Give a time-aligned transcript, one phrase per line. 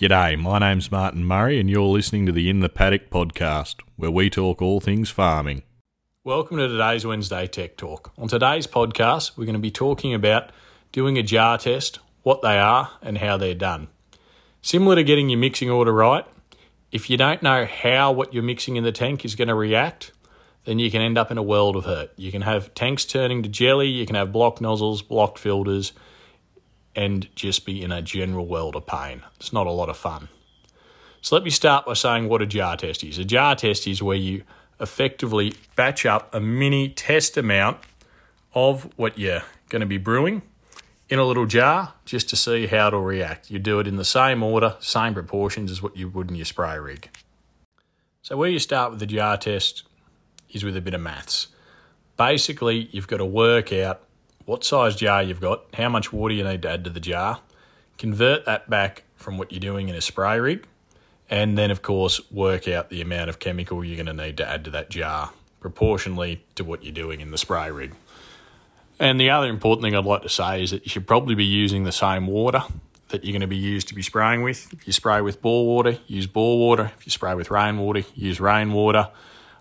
[0.00, 4.10] G'day, my name's Martin Murray, and you're listening to the In the Paddock podcast, where
[4.10, 5.62] we talk all things farming.
[6.24, 8.10] Welcome to today's Wednesday Tech Talk.
[8.16, 10.52] On today's podcast, we're going to be talking about
[10.90, 13.88] doing a jar test, what they are, and how they're done.
[14.62, 16.24] Similar to getting your mixing order right,
[16.90, 20.12] if you don't know how what you're mixing in the tank is going to react,
[20.64, 22.10] then you can end up in a world of hurt.
[22.16, 25.92] You can have tanks turning to jelly, you can have blocked nozzles, blocked filters,
[26.94, 29.22] and just be in a general world of pain.
[29.36, 30.28] It's not a lot of fun.
[31.22, 33.18] So let me start by saying what a jar test is.
[33.18, 34.42] A jar test is where you
[34.80, 37.78] effectively batch up a mini test amount
[38.54, 40.42] of what you're going to be brewing
[41.08, 43.50] in a little jar just to see how it'll react.
[43.50, 46.46] You do it in the same order, same proportions as what you would in your
[46.46, 47.10] spray rig.
[48.22, 49.82] So where you start with the jar test
[50.50, 51.48] is with a bit of maths.
[52.16, 54.02] Basically, you've got to work out
[54.50, 57.40] what size jar you've got, how much water you need to add to the jar,
[57.98, 60.66] convert that back from what you're doing in a spray rig,
[61.30, 64.48] and then, of course, work out the amount of chemical you're going to need to
[64.48, 67.94] add to that jar proportionally to what you're doing in the spray rig.
[68.98, 71.44] And the other important thing I'd like to say is that you should probably be
[71.44, 72.64] using the same water
[73.10, 74.72] that you're going to be used to be spraying with.
[74.72, 76.90] If you spray with bore water, use bore water.
[76.98, 79.10] If you spray with rainwater, use rainwater.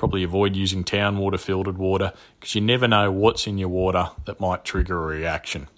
[0.00, 4.08] Probably avoid using town water, filtered water, because you never know what's in your water
[4.24, 5.68] that might trigger a reaction.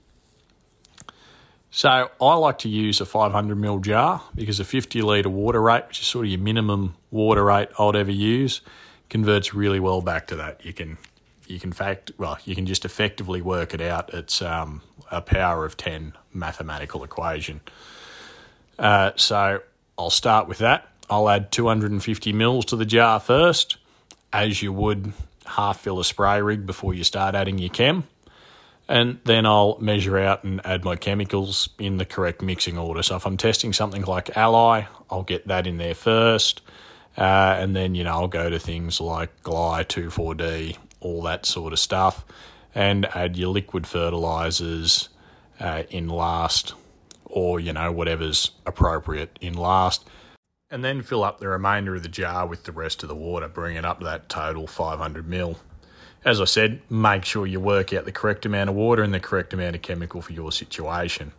[1.73, 5.89] So I like to use a 500 ml jar because a 50 litre water rate,
[5.89, 8.61] which is sort of your minimum water rate I'd ever use,
[9.11, 10.64] converts really well back to that.
[10.64, 10.98] You can
[11.48, 14.14] you can fact well you can just effectively work it out.
[14.14, 17.61] It's um, a power of 10 mathematical equation.
[18.79, 19.62] Uh, so
[19.98, 20.86] I'll start with that.
[21.11, 23.79] I'll add 250 mils to the jar first
[24.33, 25.12] as you would
[25.47, 28.05] half fill a spray rig before you start adding your chem.
[28.89, 33.02] And then I'll measure out and add my chemicals in the correct mixing order.
[33.02, 36.62] So if I'm testing something like Ally, I'll get that in there first.
[37.16, 41.73] Uh, and then, you know, I'll go to things like Gly, 2,4-D, all that sort
[41.73, 42.24] of stuff,
[42.74, 45.11] and add your liquid fertilizers
[45.61, 46.74] uh, in last,
[47.27, 50.08] or, you know, whatever's appropriate in last
[50.72, 53.46] and then fill up the remainder of the jar with the rest of the water,
[53.46, 55.58] bring it up that total 500 ml.
[56.24, 59.20] As I said, make sure you work out the correct amount of water and the
[59.20, 61.33] correct amount of chemical for your situation.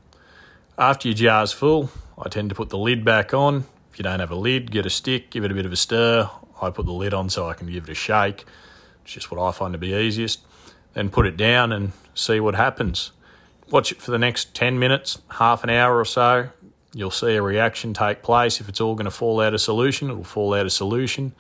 [0.77, 3.66] After your jar's full, I tend to put the lid back on.
[3.91, 5.77] If you don't have a lid, get a stick, give it a bit of a
[5.77, 6.29] stir.
[6.61, 8.45] I put the lid on so I can give it a shake.
[9.03, 10.41] It's just what I find to be easiest.
[10.94, 13.13] Then put it down and see what happens.
[13.71, 16.50] Watch it for the next 10 minutes, half an hour or so.
[16.94, 18.62] You'll see a reaction take place.
[18.62, 21.34] If it's all going to fall out of solution, it'll fall out of solution.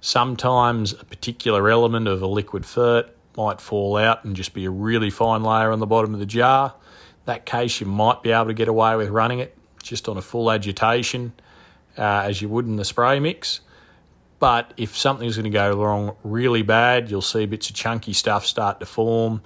[0.00, 4.70] Sometimes a particular element of a liquid fert might fall out and just be a
[4.70, 6.74] really fine layer on the bottom of the jar.
[6.76, 10.16] In that case, you might be able to get away with running it just on
[10.16, 11.32] a full agitation
[11.98, 13.60] uh, as you would in the spray mix.
[14.38, 18.46] But if something's going to go wrong really bad, you'll see bits of chunky stuff
[18.46, 19.42] start to form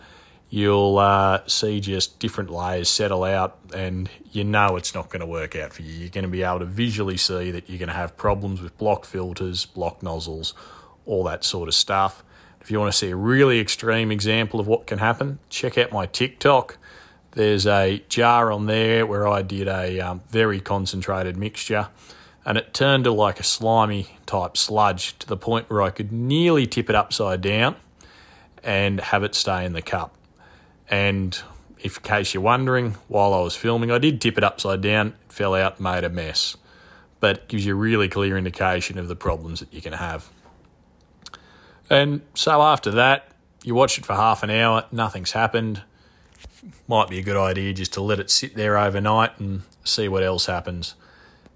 [0.50, 5.27] you'll uh, see just different layers settle out, and you know it's not going to
[5.27, 5.93] work out for you.
[5.93, 8.77] You're going to be able to visually see that you're going to have problems with
[8.77, 10.53] blocked filters, blocked nozzles,
[11.06, 12.22] all that sort of stuff.
[12.61, 15.93] If you want to see a really extreme example of what can happen, check out
[15.93, 16.77] my TikTok.
[17.32, 21.88] There's a jar on there where I did a um, very concentrated mixture
[22.44, 26.11] and it turned to like a slimy type sludge to the point where I could
[26.11, 27.77] nearly tip it upside down
[28.62, 30.15] and have it stay in the cup.
[30.90, 31.40] And
[31.78, 35.14] if in case you're wondering, while I was filming, I did tip it upside down,
[35.24, 36.56] it fell out, made a mess.
[37.20, 40.28] But gives you a really clear indication of the problems that you can have.
[41.88, 43.28] And so after that,
[43.62, 45.82] you watch it for half an hour, nothing's happened.
[46.88, 50.22] Might be a good idea just to let it sit there overnight and see what
[50.22, 50.94] else happens.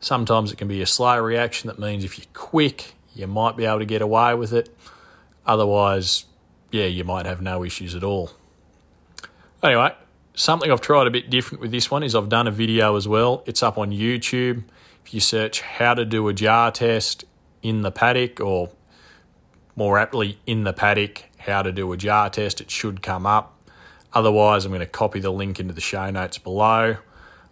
[0.00, 3.64] Sometimes it can be a slow reaction that means if you're quick, you might be
[3.64, 4.74] able to get away with it.
[5.46, 6.26] Otherwise,
[6.70, 8.30] yeah, you might have no issues at all.
[9.64, 9.90] Anyway,
[10.34, 13.08] something I've tried a bit different with this one is I've done a video as
[13.08, 13.42] well.
[13.46, 14.62] It's up on YouTube.
[15.06, 17.24] If you search how to do a jar test
[17.62, 18.68] in the paddock, or
[19.74, 23.58] more aptly, in the paddock, how to do a jar test, it should come up.
[24.12, 26.98] Otherwise, I'm going to copy the link into the show notes below.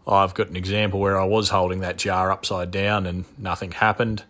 [0.07, 4.25] I've got an example where I was holding that jar upside down and nothing happened,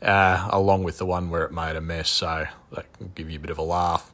[0.00, 2.10] uh, along with the one where it made a mess.
[2.10, 4.12] So that can give you a bit of a laugh.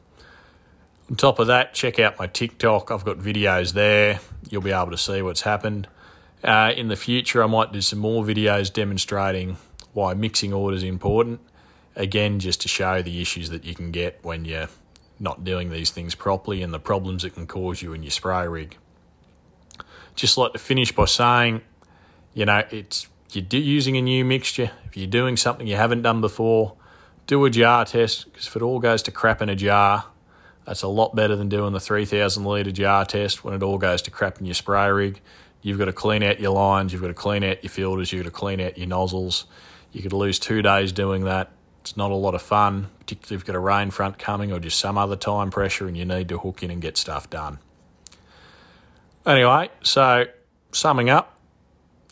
[1.11, 2.89] On top of that, check out my TikTok.
[2.89, 4.21] I've got videos there.
[4.49, 5.89] You'll be able to see what's happened.
[6.41, 9.57] Uh, in the future, I might do some more videos demonstrating
[9.91, 11.41] why mixing order is important.
[11.97, 14.69] Again, just to show the issues that you can get when you're
[15.19, 18.47] not doing these things properly and the problems it can cause you in your spray
[18.47, 18.77] rig.
[20.15, 21.59] Just like to finish by saying,
[22.33, 26.21] you know, it's you're using a new mixture, if you're doing something you haven't done
[26.21, 26.77] before,
[27.27, 30.05] do a jar test because if it all goes to crap in a jar,
[30.65, 34.01] that's a lot better than doing the 3,000 litre jar test when it all goes
[34.03, 35.21] to crap in your spray rig.
[35.61, 38.23] You've got to clean out your lines, you've got to clean out your filters, you've
[38.23, 39.45] got to clean out your nozzles.
[39.91, 41.51] You could lose two days doing that.
[41.81, 44.59] It's not a lot of fun, particularly if you've got a rain front coming or
[44.59, 47.59] just some other time pressure and you need to hook in and get stuff done.
[49.25, 50.25] Anyway, so
[50.71, 51.39] summing up,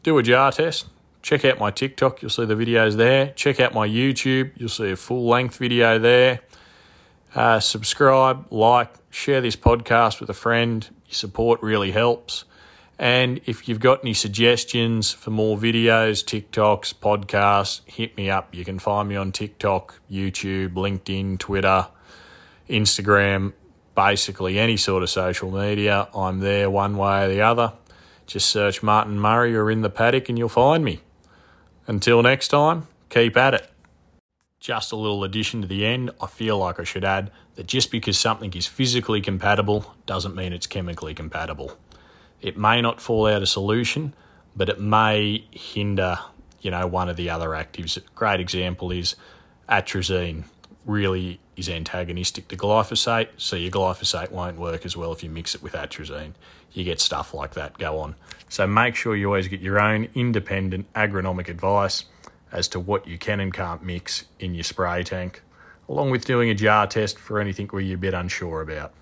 [0.03, 0.87] do a jar test.
[1.21, 3.31] Check out my TikTok, you'll see the videos there.
[3.35, 6.41] Check out my YouTube, you'll see a full length video there.
[7.35, 10.87] Uh, subscribe, like, share this podcast with a friend.
[11.07, 12.45] Your support really helps.
[12.97, 18.53] And if you've got any suggestions for more videos, TikToks, podcasts, hit me up.
[18.53, 21.87] You can find me on TikTok, YouTube, LinkedIn, Twitter,
[22.69, 23.53] Instagram,
[23.95, 26.09] basically any sort of social media.
[26.13, 27.73] I'm there one way or the other.
[28.27, 30.99] Just search Martin Murray or in the paddock and you'll find me.
[31.87, 33.78] Until next time, keep at it.
[34.59, 37.91] Just a little addition to the end, I feel like I should add that just
[37.91, 41.77] because something is physically compatible doesn't mean it's chemically compatible.
[42.41, 44.13] It may not fall out of solution,
[44.57, 46.19] but it may hinder,
[46.61, 47.95] you know, one of the other actives.
[47.95, 49.15] A great example is
[49.69, 50.43] atrazine
[50.85, 55.55] really is antagonistic to glyphosate, so your glyphosate won't work as well if you mix
[55.55, 56.33] it with atrazine.
[56.73, 58.15] You get stuff like that go on.
[58.49, 62.05] So make sure you always get your own independent agronomic advice
[62.51, 65.41] as to what you can and can't mix in your spray tank,
[65.87, 68.93] along with doing a jar test for anything where you're a bit unsure about.